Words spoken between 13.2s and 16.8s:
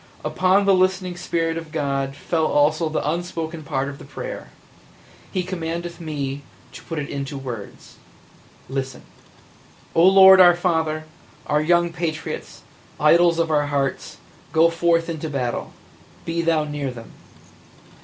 of our hearts, go forth to battle– be Thou